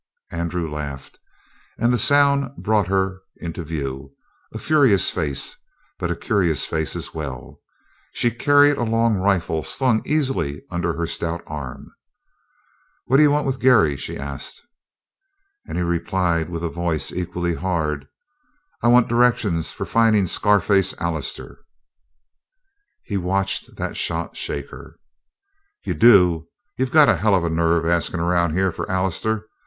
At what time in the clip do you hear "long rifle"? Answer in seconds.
8.83-9.61